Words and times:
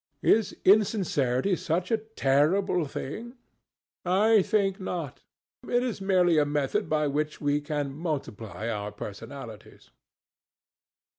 Is 0.23 0.57
insincerity 0.65 1.55
such 1.55 1.91
a 1.91 1.97
terrible 1.99 2.85
thing? 2.85 3.37
I 4.03 4.41
think 4.41 4.79
not. 4.79 5.21
It 5.67 5.83
is 5.83 6.01
merely 6.01 6.39
a 6.39 6.43
method 6.43 6.89
by 6.89 7.05
which 7.05 7.39
we 7.39 7.61
can 7.61 7.93
multiply 7.93 8.67
our 8.67 8.91
personalities. 8.91 9.91